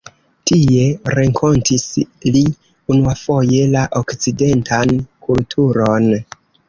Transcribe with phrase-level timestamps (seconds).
[0.51, 1.83] Tie renkontis
[2.37, 2.43] li
[2.95, 4.97] unuafoje la okcidentan
[5.29, 6.09] kulturon.